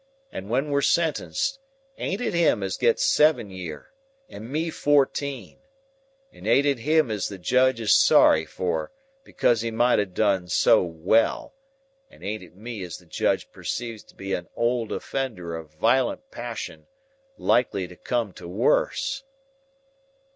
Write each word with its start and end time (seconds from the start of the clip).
And 0.31 0.49
when 0.49 0.71
we're 0.71 0.81
sentenced, 0.81 1.59
ain't 1.99 2.21
it 2.21 2.33
him 2.33 2.63
as 2.63 2.75
gets 2.75 3.05
seven 3.05 3.51
year, 3.51 3.93
and 4.27 4.49
me 4.51 4.71
fourteen, 4.71 5.59
and 6.31 6.47
ain't 6.47 6.65
it 6.65 6.79
him 6.79 7.11
as 7.11 7.27
the 7.27 7.37
Judge 7.37 7.79
is 7.81 7.93
sorry 7.93 8.43
for, 8.47 8.91
because 9.23 9.61
he 9.61 9.69
might 9.69 9.99
a 9.99 10.07
done 10.07 10.47
so 10.47 10.81
well, 10.81 11.53
and 12.09 12.23
ain't 12.23 12.41
it 12.41 12.55
me 12.55 12.81
as 12.81 12.97
the 12.97 13.05
Judge 13.05 13.51
perceives 13.51 14.01
to 14.05 14.15
be 14.15 14.33
a 14.33 14.47
old 14.55 14.91
offender 14.91 15.55
of 15.55 15.79
wiolent 15.79 16.31
passion, 16.31 16.87
likely 17.37 17.87
to 17.87 17.95
come 17.95 18.33
to 18.33 18.47
worse?" 18.47 19.23